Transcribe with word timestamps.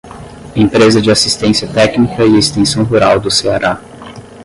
Empresa 0.55 0.99
de 0.99 1.11
Assistência 1.11 1.67
Técnica 1.67 2.25
e 2.25 2.35
Extensão 2.35 2.83
Rural 2.83 3.19
do 3.19 3.29
Ceará 3.29 3.79